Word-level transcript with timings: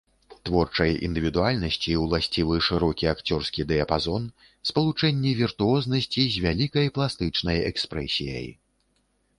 Творчай 0.49 0.91
індывідуальнасці 1.07 1.91
ўласцівы 2.03 2.55
шырокі 2.67 3.05
акцёрскі 3.13 3.67
дыяпазон, 3.73 4.23
спалучэнне 4.71 5.31
віртуознасці 5.43 6.21
з 6.37 6.47
вялікай 6.49 6.87
пластычнай 6.99 7.57
экспрэсіяй. 7.71 8.47